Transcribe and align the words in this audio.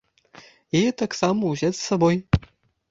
Яе 0.79 0.91
таксама 1.03 1.41
ўзяць 1.53 1.75
з 1.77 1.83
сабой. 1.89 2.15